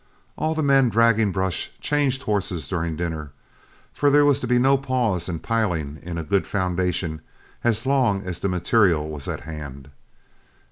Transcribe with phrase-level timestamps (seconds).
[0.35, 3.33] All the men dragging brush changed horses during dinner,
[3.93, 7.21] for there was to be no pause in piling in a good foundation
[7.63, 9.91] as long as the material was at hand.